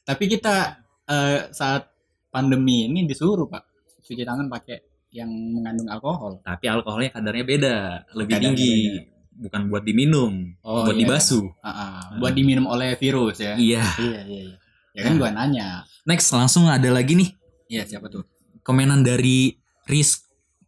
[0.03, 0.55] Tapi kita
[1.03, 1.91] eh, saat
[2.27, 3.63] pandemi ini disuruh pak
[3.99, 6.39] cuci tangan pakai yang mengandung alkohol.
[6.41, 7.75] tapi alkoholnya kadarnya beda
[8.13, 9.01] lebih Kadarnya tinggi beda.
[9.37, 11.01] bukan buat diminum Oh, buat iya.
[11.01, 11.99] dibasuh Ah, ah.
[12.15, 13.55] buat diminum oleh virus ya.
[13.55, 14.55] iya Iya iya iya.
[14.93, 15.83] Ya kan gua nanya.
[16.03, 17.29] next langsung ada lagi nih
[17.67, 18.23] Iya siapa tuh?
[18.61, 20.23] komenan dari Ris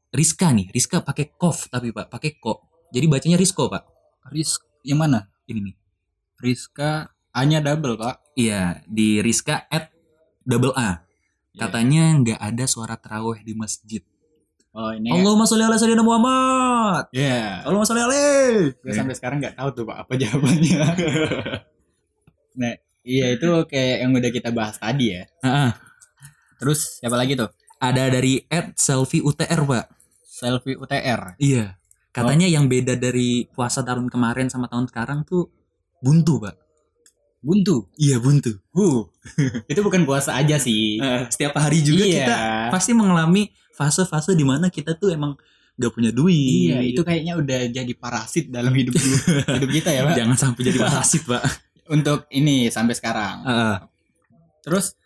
[0.10, 2.60] Rizka nih Rizka pakai kof tapi pak pakai ko
[2.90, 3.88] jadi bacanya Rizko pak
[4.30, 5.28] Risk yang mana?
[5.50, 5.76] Ini nih
[6.38, 8.22] Rizka A-nya double pak.
[8.34, 9.90] iya di Rizka at
[10.42, 11.02] double A
[11.50, 11.66] Iya.
[11.66, 14.06] katanya nggak ada suara terawih di masjid
[14.70, 15.10] Oh ini.
[15.10, 17.66] Allahumma sholli ala sayyidina Muhammad Iya.
[17.66, 20.78] Allahumma sholli alaihi Gue sampai sekarang nggak tahu tuh pak apa jawabannya.
[22.60, 25.24] nah iya itu kayak yang udah kita bahas tadi ya.
[25.42, 25.74] Ah.
[26.60, 27.50] Terus siapa lagi tuh?
[27.80, 29.88] ada dari at selfie UTR pak
[30.22, 31.40] Selfie UTR.
[31.40, 31.79] iya
[32.10, 35.50] katanya yang beda dari puasa tahun kemarin sama tahun sekarang tuh
[36.00, 36.56] buntu pak
[37.40, 37.88] buntu.
[37.96, 38.52] Iya buntu.
[38.76, 39.08] Huh.
[39.72, 41.00] itu bukan puasa aja sih.
[41.00, 42.28] Eh, setiap hari juga Iya.
[42.28, 42.36] kita
[42.68, 45.40] pasti mengalami fase-fase di mana kita tuh emang
[45.80, 46.36] gak punya duit.
[46.36, 48.92] Iya, itu kayaknya udah jadi parasit dalam hidup
[49.56, 50.16] hidup kita ya, Pak.
[50.20, 51.44] jangan sampai jadi parasit, Pak.
[51.88, 53.48] Untuk ini sampai sekarang.
[53.48, 53.78] Heeh.
[54.68, 55.00] Terus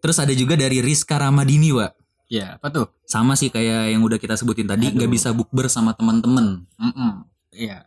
[0.00, 1.92] terus ada juga dari Rizka Ramadini, Pak.
[2.34, 2.86] Ya, apa tuh?
[3.06, 6.66] Sama sih kayak yang udah kita sebutin tadi, nggak bisa bukber sama teman-teman.
[6.78, 7.22] Mm-mm.
[7.54, 7.86] Iya.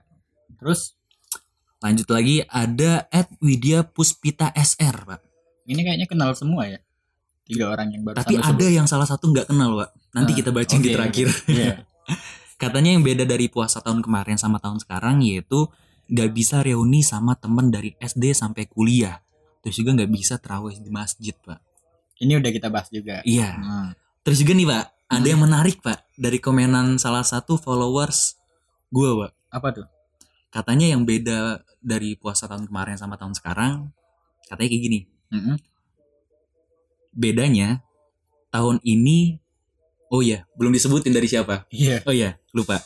[0.56, 0.98] Terus
[1.78, 5.22] Lanjut lagi ada Ed Widya Puspita SR, Pak.
[5.68, 6.80] ini kayaknya kenal semua ya.
[7.46, 9.90] Tiga orang yang baru Tapi ada yang salah satu nggak kenal, Pak.
[10.16, 11.28] Nanti Ah, kita bacain di oke, terakhir.
[11.48, 11.74] Iya.
[12.62, 15.70] Katanya yang beda dari puasa tahun kemarin sama tahun sekarang yaitu
[16.10, 19.22] nggak bisa reuni sama temen dari SD sampai kuliah.
[19.62, 21.62] Terus juga nggak bisa terawih di masjid, Pak.
[22.18, 23.22] Ini udah kita bahas juga.
[23.22, 23.54] Iya.
[23.54, 23.92] Hmm.
[24.28, 25.32] Terus juga nih, Pak, ada Hmm.
[25.32, 28.36] yang menarik, Pak, dari komenan salah satu followers
[28.92, 29.32] gua, Pak.
[29.56, 29.88] Apa tuh?
[30.52, 33.88] Katanya yang beda dari puasa tahun kemarin sama tahun sekarang,
[34.52, 35.00] katanya kayak gini.
[35.32, 35.56] Mm-mm.
[37.16, 37.80] Bedanya
[38.52, 39.40] tahun ini
[40.08, 41.68] Oh iya, belum disebutin dari siapa.
[41.68, 42.00] Iya.
[42.08, 42.80] Oh iya, lupa.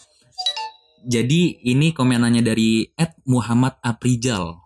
[1.05, 4.57] Jadi ini komenannya dari Ed Muhammad Aprijal.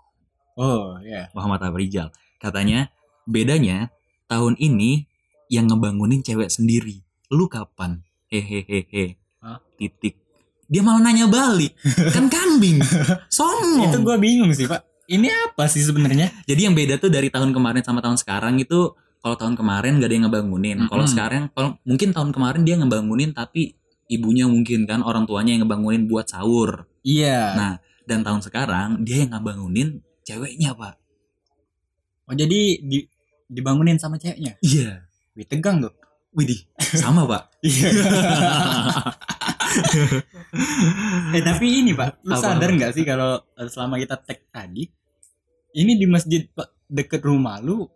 [0.56, 1.28] Oh, iya.
[1.36, 2.16] Muhammad Aprijal.
[2.40, 2.88] Katanya,
[3.28, 3.92] bedanya
[4.32, 5.04] tahun ini
[5.52, 7.02] yang ngebangunin cewek sendiri.
[7.34, 8.02] Lu kapan?
[8.30, 9.18] Hehehehe.
[9.42, 9.62] Hah?
[9.78, 10.18] Titik.
[10.66, 11.78] Dia malah nanya balik.
[12.14, 12.82] kan kambing.
[13.38, 13.90] Songong.
[13.90, 14.82] Itu gua bingung sih, Pak.
[15.06, 16.34] Ini apa sih sebenarnya?
[16.50, 20.10] Jadi yang beda tuh dari tahun kemarin sama tahun sekarang itu kalau tahun kemarin gak
[20.10, 20.78] ada yang ngebangunin.
[20.90, 21.14] Kalau Mm-mm.
[21.14, 23.78] sekarang kalau mungkin tahun kemarin dia ngebangunin tapi
[24.10, 26.90] ibunya mungkin kan orang tuanya yang ngebangunin buat sahur.
[27.06, 27.54] Iya.
[27.54, 27.74] Nah,
[28.10, 30.96] dan tahun sekarang dia yang ngebangunin ceweknya, Pak.
[32.26, 33.06] Oh, jadi di,
[33.46, 34.58] dibangunin sama ceweknya.
[34.66, 35.05] Iya.
[35.36, 35.94] Wih, tegang tuh.
[36.32, 37.44] Widih, sama, Pak.
[37.66, 37.88] Iya.
[41.36, 42.44] eh tapi ini pak, lu Apa?
[42.44, 44.88] sadar nggak sih kalau eh, selama kita tag tadi,
[45.74, 47.88] ini di masjid pak deket rumah lu,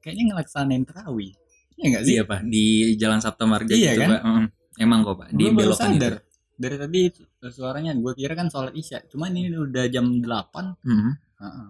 [0.00, 1.32] kayaknya ngelaksanain terawih,
[1.76, 2.12] iya nggak sih?
[2.16, 2.64] Iya, Pak, di
[2.96, 4.10] Jalan Sabta Marga Iya, gitu, kan?
[4.10, 4.22] Pak.
[4.24, 6.12] Mm, Emang kok, Pak, di Gue baru belokan sadar.
[6.12, 6.20] itu.
[6.56, 7.00] Dari tadi
[7.46, 11.12] suaranya gue kira kan sholat isya, cuman ini udah jam 8 Mm.
[11.36, 11.68] Heeh.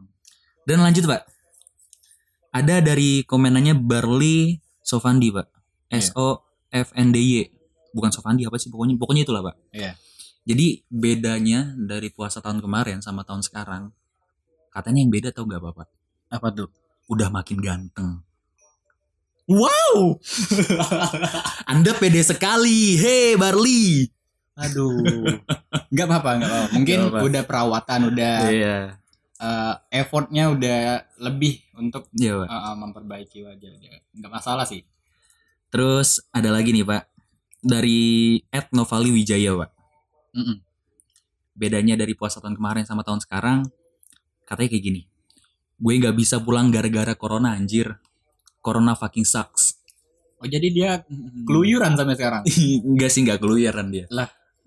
[0.65, 1.23] Dan lanjut, Pak.
[2.51, 5.47] Ada dari komenannya Barley Sofandi, Pak.
[5.91, 5.99] Iya.
[5.99, 6.39] S O
[6.71, 7.33] F N D Y.
[7.91, 9.57] Bukan Sofandi apa sih pokoknya pokoknya itulah, Pak.
[9.75, 9.99] Iya.
[10.47, 13.91] Jadi bedanya dari puasa tahun kemarin sama tahun sekarang
[14.71, 15.91] katanya yang beda tau gak Bapak?
[16.31, 16.71] Apa tuh?
[17.07, 18.23] Udah makin ganteng.
[19.47, 20.19] Wow.
[21.71, 22.95] Anda pede sekali.
[22.95, 24.11] Hei, Barley.
[24.57, 25.23] Aduh.
[25.89, 26.71] Nggak apa-apa, nggak apa-apa.
[26.79, 27.27] Mungkin Nggak apa-apa.
[27.27, 28.77] udah perawatan, udah Iya.
[29.39, 30.81] Eh, effortnya udah
[31.21, 32.47] lebih untuk Pak.
[32.49, 33.71] eh, eh, memperbaiki wajah.
[34.17, 34.83] Nggak masalah sih.
[35.69, 37.03] Terus ada lagi nih, Pak.
[37.61, 38.01] Dari
[38.49, 39.71] Ed Novali Wijaya, Pak.
[40.37, 40.57] Mm-mm.
[41.57, 43.65] bedanya dari puasa tahun kemarin sama tahun sekarang
[44.45, 45.03] katanya kayak gini
[45.77, 47.97] gue nggak bisa pulang gara-gara corona anjir
[48.61, 49.81] corona fucking sucks
[50.37, 50.91] Oh jadi dia
[51.49, 52.43] keluyuran sampai sekarang.
[52.93, 54.05] enggak sih nggak keluyuran dia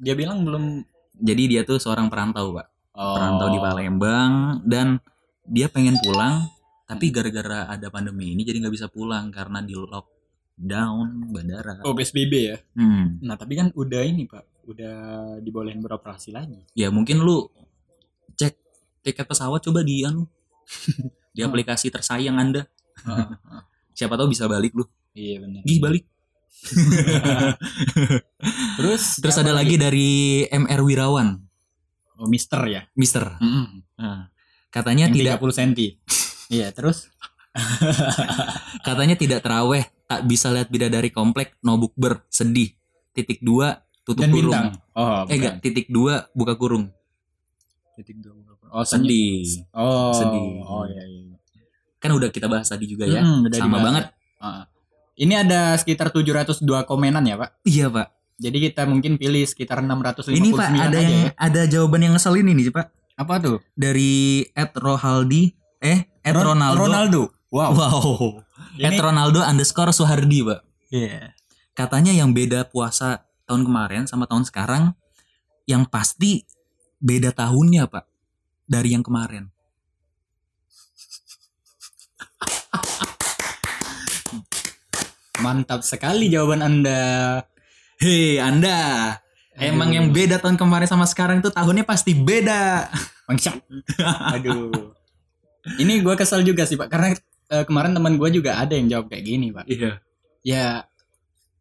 [0.02, 0.82] Dia bilang belum
[1.14, 2.66] jadi dia tuh seorang perantau pak
[3.00, 3.16] oh.
[3.16, 5.00] perantau di Palembang dan
[5.48, 6.46] dia pengen pulang
[6.84, 12.34] tapi gara-gara ada pandemi ini jadi nggak bisa pulang karena di lockdown bandara Oh PSBB
[12.34, 12.58] ya.
[12.76, 13.24] hmm.
[13.24, 14.96] Nah tapi kan udah ini pak, udah
[15.40, 16.60] dibolehin beroperasi lagi.
[16.76, 17.48] ya mungkin lu
[18.36, 18.58] cek
[19.06, 20.28] tiket pesawat coba di anu
[21.36, 22.66] di aplikasi tersayang anda
[23.98, 24.84] siapa tahu bisa balik lu
[25.16, 25.62] iya benar.
[25.64, 26.06] Gih balik.
[28.78, 31.40] Terus Terus ada lagi dari MR Wirawan,
[32.20, 32.82] Oh Mister ya.
[32.94, 33.24] Mister.
[33.40, 33.80] Mm-mm.
[33.96, 34.28] Nah,
[34.68, 35.72] katanya Yang tidak 30 cm.
[36.50, 37.08] Iya terus.
[38.88, 42.76] katanya tidak teraweh, tak bisa lihat bidadari komplek, no bukber, sedih.
[43.10, 44.54] Titik dua tutup Dan kurung.
[44.54, 44.68] bintang.
[44.94, 46.92] Oh Eh enggak, titik dua buka kurung.
[47.96, 48.36] Titik dua.
[48.70, 49.10] Oh senyum.
[49.10, 49.66] Sedih.
[49.74, 50.14] Oh.
[50.14, 50.50] Sedih.
[50.62, 51.36] Oh iya iya.
[51.98, 53.20] Kan udah kita bahas tadi juga ya.
[53.26, 54.04] Mm, udah Sama dibahas banget.
[54.06, 54.14] ya.
[54.40, 54.64] Ah.
[55.20, 57.60] Ini ada sekitar 702 komenan ya pak.
[57.68, 58.08] Iya, Pak.
[58.40, 61.32] Jadi kita mungkin pilih sekitar 659 Ini Pak ada aja yang ya.
[61.36, 62.88] ada jawaban yang ngeselin ini, Pak.
[63.20, 63.58] Apa tuh?
[63.76, 66.80] Dari Ed Rohaldi eh Ed Ron- Ronaldo.
[66.80, 67.22] Ronaldo.
[67.52, 67.72] Wow.
[67.76, 68.00] Wow.
[68.80, 70.60] Ed Ronaldo underscore Suhardi, Pak.
[70.90, 71.36] Iya.
[71.72, 74.92] katanya yang beda puasa tahun kemarin sama tahun sekarang
[75.64, 76.44] yang pasti
[77.00, 78.04] beda tahunnya pak
[78.68, 79.48] dari yang kemarin
[85.40, 87.00] Mantap sekali jawaban Anda.
[88.00, 89.20] Hei anda
[89.56, 92.88] emang yang beda tahun kemarin sama sekarang tuh tahunnya pasti beda
[93.30, 93.62] Bangsat.
[94.34, 94.74] Aduh.
[95.78, 97.14] Ini gua kesel juga sih, Pak, karena
[97.54, 99.70] eh, kemarin teman gua juga ada yang jawab kayak gini, Pak.
[99.70, 100.02] iya
[100.42, 100.66] Ya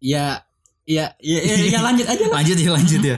[0.01, 0.25] ya
[0.89, 2.35] ya ya, ya, ya lanjut aja, Pak.
[2.41, 3.17] lanjut ya lanjut ya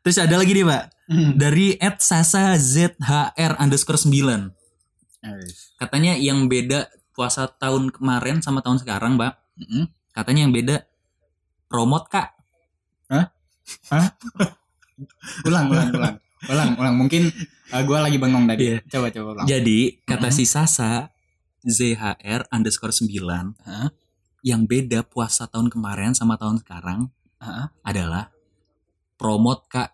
[0.00, 1.36] terus ada lagi nih pak Hmm.
[1.36, 4.48] dari Ed Sasa ZHR underscore 9
[5.76, 9.32] Katanya yang beda puasa tahun kemarin sama tahun sekarang, Mbak.
[9.60, 9.84] Mm-mm.
[10.12, 10.84] Katanya yang beda
[11.68, 12.32] promot, Kak.
[15.44, 17.32] Ulang ulang ulang ulang ulang mungkin
[17.66, 18.78] gue lagi bengong tadi Iya.
[18.86, 20.36] coba coba ulang Jadi, kata Mm-mm.
[20.36, 21.10] si Sasa
[21.60, 23.08] ZHR underscore 9
[23.64, 23.88] Hah?
[24.40, 27.72] yang beda puasa tahun kemarin sama tahun sekarang Hah?
[27.80, 28.28] adalah
[29.16, 29.90] promot, Kak.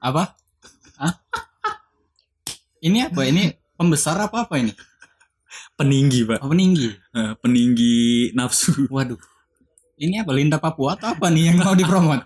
[0.00, 0.34] apa
[0.96, 1.14] Hah?
[2.80, 4.72] ini apa ini pembesar apa apa ini
[5.76, 6.40] Peninggi, Pak.
[6.40, 7.98] oh, peninggi Eh, peninggi
[8.32, 8.88] nafsu.
[8.88, 9.16] waduh
[10.00, 12.24] ini apa Linda Papua atau apa nih yang mau dipromot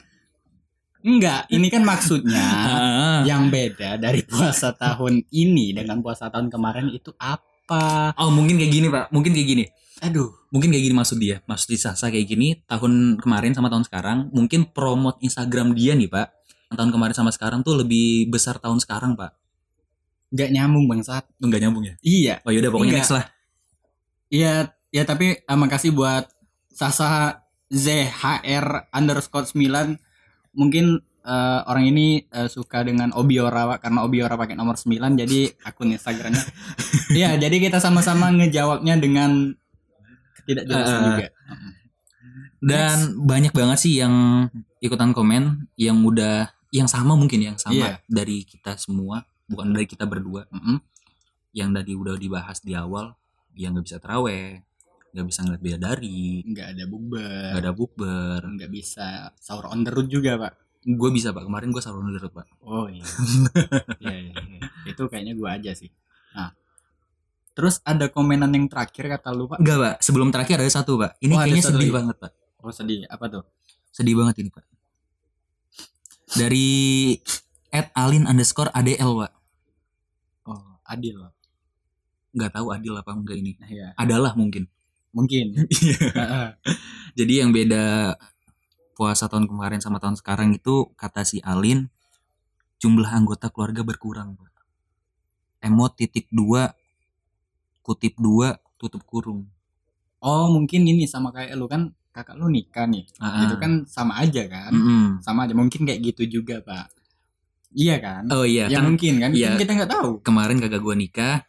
[1.01, 3.21] enggak ini kan maksudnya Ah.
[3.23, 7.43] yang beda dari puasa tahun ini dengan puasa tahun kemarin itu apa
[8.15, 9.09] Oh, mungkin kayak gini, Pak.
[9.09, 9.65] Mungkin kayak gini.
[9.99, 11.41] aduh Mungkin kayak gini maksud dia.
[11.49, 16.05] Maksud di Sasa kayak gini, tahun kemarin sama tahun sekarang, mungkin promot Instagram dia nih,
[16.05, 16.29] Pak.
[16.77, 19.33] Tahun kemarin sama sekarang tuh lebih besar tahun sekarang, Pak.
[20.29, 21.95] nggak nyambung bangsat Enggak nyambung ya?
[22.05, 23.01] iya Oh yaudah pokoknya Enggak.
[23.01, 23.25] next lah.
[24.29, 24.53] Iya,
[24.91, 26.29] ya tapi eh, makasih buat
[26.69, 27.41] Sasa
[27.75, 29.99] ZHR underscore 9
[30.55, 30.85] Mungkin
[31.27, 36.39] eh, orang ini eh, suka dengan Obiora karena Obiora pakai nomor 9 jadi akun Instagramnya.
[37.19, 39.53] Iya, jadi kita sama-sama ngejawabnya dengan
[40.41, 41.27] ketidakjelasan Eh, juga.
[42.65, 44.47] Dan banyak banget sih yang
[44.81, 47.91] ikutan komen yang udah yang sama mungkin yang sama Iya.
[48.09, 50.49] dari kita semua, bukan dari kita berdua.
[50.51, 50.81] Mm-mm.
[51.55, 53.15] Yang tadi udah dibahas di awal,
[53.55, 54.65] yang nggak bisa teraweh,
[55.15, 57.23] nggak bisa ngeliat bidadari, Nggak ada bukber,
[57.55, 58.41] nggak ada bukber.
[58.51, 59.07] nggak bisa
[59.39, 60.53] sahur on the road juga Pak.
[60.85, 62.45] Gue bisa pak, kemarin gue sahur on the road, pak.
[62.61, 63.07] Oh iya.
[64.03, 64.61] Iya, iya, iya.
[64.85, 65.89] Itu kayaknya gua aja sih.
[66.35, 66.51] Nah,
[67.53, 69.63] terus ada komenan yang terakhir kata lu Pak.
[69.63, 71.15] Enggak pak, sebelum terakhir ada satu pak.
[71.19, 71.95] Ini Oh, kayaknya sedih lagi.
[71.95, 72.33] banget pak.
[72.59, 73.43] Oh sedih, apa tuh?
[73.89, 74.65] Sedih banget ini pak.
[76.35, 76.69] Dari
[77.71, 79.33] at alin underscore adl pak.
[80.45, 81.31] Oh, adil.
[82.35, 83.55] Nggak tahu adil apa enggak ini.
[83.57, 83.89] Nah, ya.
[83.95, 84.67] Adalah mungkin.
[85.15, 85.47] Mungkin.
[86.19, 86.47] Heeh.
[87.15, 88.19] Jadi yang beda
[88.95, 91.87] puasa tahun kemarin sama tahun sekarang itu kata si Alin
[92.83, 94.35] jumlah anggota keluarga berkurang.
[95.63, 96.75] Emot titik dua
[97.81, 99.49] kutip dua tutup kurung.
[100.25, 103.05] oh, mungkin ini sama kayak lu kan kakak lu nikah nih.
[103.21, 104.73] Ah, Itu kan sama aja kan?
[104.73, 105.21] mm-mm.
[105.21, 105.53] Sama aja.
[105.53, 106.89] Mungkin kayak gitu juga, Pak.
[107.77, 108.25] Iya kan?
[108.33, 109.31] Oh iya ya kan mungkin kan?
[109.37, 109.53] iya.
[109.61, 110.11] Kita nggak tahu.
[110.25, 111.45] kemarin kakak gua nikah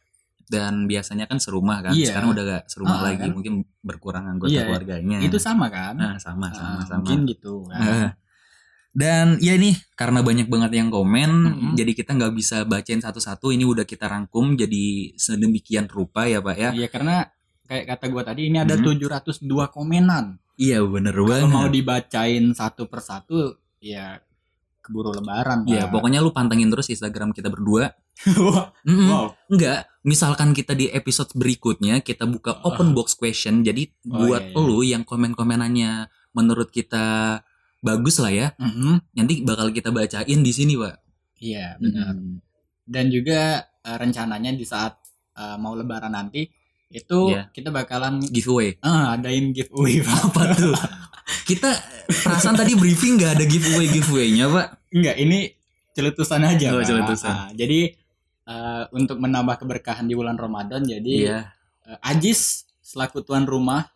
[0.45, 1.93] dan biasanya kan serumah kan.
[1.93, 2.10] Iya.
[2.10, 3.21] Sekarang udah gak serumah Ah, lagi.
[3.21, 3.29] kan?
[3.34, 4.63] Mungkin berkurang anggota Iya.
[4.65, 5.17] keluarganya.
[5.19, 5.95] Itu sama kan?
[5.95, 7.01] Ah, sama sama Ah, sama.
[7.01, 8.13] Mungkin gitu kan.
[8.95, 11.71] Dan ya nih karena banyak banget yang komen, Mm-mm.
[11.75, 13.51] jadi kita nggak bisa bacain satu-satu.
[13.51, 16.69] Ini udah kita rangkum jadi sedemikian rupa ya pak ya.
[16.71, 17.27] Iya, karena
[17.65, 18.86] kayak kata gua tadi ini ada Mhm.
[18.88, 20.39] 702 komenan.
[20.55, 21.51] Iya bener Kalau banget.
[21.51, 24.15] mau dibacain satu persatu ya
[24.79, 27.91] keburu lebaran, Iya pokoknya lu pantengin terus Instagram kita berdua.
[28.86, 29.36] Wow.
[29.49, 33.62] Enggak, misalkan kita di episode berikutnya kita buka open box question.
[33.62, 34.62] Jadi Oh, buat iya, iya.
[34.62, 35.91] lu yang komen-komenannya
[36.32, 37.39] menurut kita
[37.80, 39.13] bagus lah ya, Mhm.
[39.13, 40.95] nanti bakal kita bacain di sini pak.
[41.38, 42.15] Iya, benar.
[42.15, 42.39] Mm.
[42.86, 43.41] dan juga
[43.82, 44.93] eh, rencananya di saat
[45.34, 46.45] eh, mau lebaran nanti
[46.88, 47.49] itu Iya.
[47.51, 48.78] kita bakalan Giveaway.
[48.80, 50.19] ah, adain giveaway Pak.
[50.30, 50.78] Apa tuh?
[51.43, 51.73] kita
[52.08, 54.67] perasaan tadi briefing nggak ada giveaway giveaway-nya pak.
[54.89, 55.49] enggak ini
[55.91, 56.86] celetusan aja Oh, Pak.
[56.86, 57.34] celetusan.
[57.34, 57.97] Ah, jadi
[58.45, 61.39] eh, untuk menambah keberkahan di bulan Ramadan jadi Iya.
[61.89, 63.89] eh, Ajis selaku tuan rumah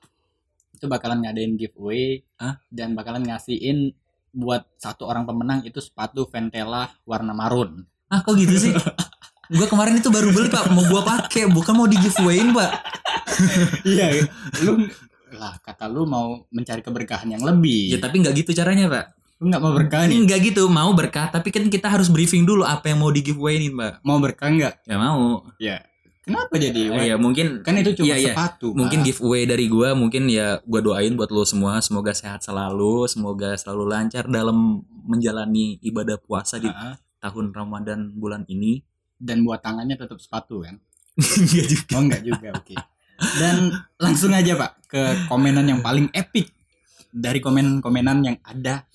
[0.73, 2.57] itu bakalan ngadain giveaway Hah?
[2.71, 3.93] dan bakalan ngasihin
[4.29, 7.83] buat satu orang pemenang itu sepatu Ventela warna marun.
[8.07, 8.73] Ah kok gitu sih?
[9.57, 12.71] gua kemarin itu baru beli pak, mau gua pakai, bukan mau di giveawayin pak.
[13.83, 14.29] Iya,
[14.65, 14.85] lu
[15.33, 17.93] lah kata lu mau mencari keberkahan yang lebih.
[17.93, 19.05] Ya tapi nggak gitu caranya pak.
[19.39, 20.19] Lu nggak mau berkah nih?
[20.27, 23.71] Nggak gitu, mau berkah, tapi kan kita harus briefing dulu apa yang mau di giveawayin
[23.71, 23.93] pak.
[24.03, 24.73] Mau berkah nggak?
[24.83, 25.47] Ya mau.
[25.55, 25.79] Ya.
[26.19, 26.93] Kenapa jadi?
[27.07, 28.35] Ya mungkin Kan itu cuma iya.
[28.35, 28.75] sepatu.
[28.75, 33.55] mungkin giveaway dari gua mungkin ya gua doain buat lo semua semoga sehat selalu, semoga
[33.55, 38.83] selalu lancar dalam menjalani ibadah puasa di Ah, tahun Ramadan bulan ini.
[39.17, 40.77] dan buat tangannya tetap sepatu kan?
[41.49, 41.91] Iya juga.
[41.91, 42.75] Oh enggak juga, oke.
[43.35, 43.55] Dan
[43.97, 46.47] langsung aja Pak ke komenan yang paling epic
[47.09, 48.85] dari komen-komenan yang ada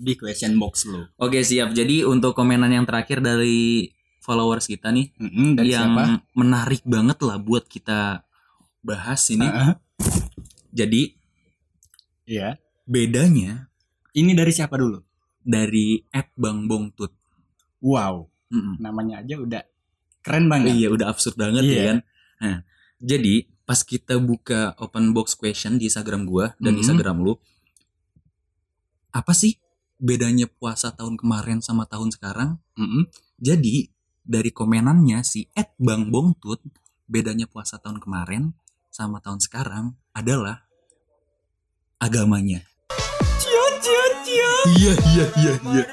[0.00, 1.04] di question box lu.
[1.16, 1.70] Oke siap.
[1.70, 6.24] Jadi untuk komenan yang terakhir dari followers kita nih Mm-mm, dari yang siapa?
[6.32, 8.24] menarik banget lah buat kita
[8.80, 9.44] bahas ini.
[9.44, 9.76] Ah,
[10.70, 11.12] Jadi
[12.24, 12.56] Iya.
[12.84, 13.68] bedanya
[14.10, 15.02] Ini dari siapa dulu?
[15.38, 17.12] dari at Bang Bongtut.
[17.78, 18.76] Wow, Mm-mm.
[18.78, 19.62] namanya aja udah
[20.20, 20.76] keren banget.
[20.76, 21.72] Iya udah absurd banget Iya.
[21.72, 21.98] ya kan.
[22.38, 22.58] Nah,
[22.98, 26.80] jadi pas kita buka open box question di Instagram gua dan Mhm.
[26.80, 27.34] Instagram lu,
[29.10, 29.58] apa sih
[30.00, 32.56] bedanya puasa tahun kemarin sama tahun sekarang?
[32.74, 33.06] Mm-mm.
[33.36, 33.92] Jadi
[34.24, 36.64] dari komenannya si Ed Bang Bongtut
[37.04, 38.56] bedanya puasa tahun kemarin
[38.88, 40.64] sama tahun sekarang adalah
[42.00, 42.64] agamanya.
[44.76, 45.84] Iya iya iya iya.